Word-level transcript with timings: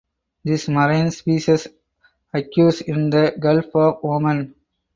This 0.43 0.67
marine 0.67 1.11
species 1.11 1.67
occurs 2.33 2.81
in 2.81 3.11
the 3.11 3.35
Gulf 3.39 3.65
of 3.75 4.03
Oman. 4.03 4.55